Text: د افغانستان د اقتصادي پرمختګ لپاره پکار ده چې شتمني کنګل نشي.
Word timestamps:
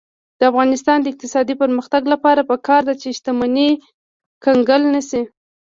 د 0.39 0.41
افغانستان 0.51 0.97
د 1.01 1.05
اقتصادي 1.13 1.55
پرمختګ 1.61 2.01
لپاره 2.13 2.41
پکار 2.51 2.81
ده 2.87 2.93
چې 3.01 3.07
شتمني 3.17 3.69
کنګل 4.45 4.81
نشي. 4.93 5.21